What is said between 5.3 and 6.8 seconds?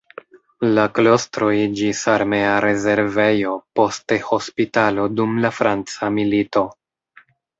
la franca milito.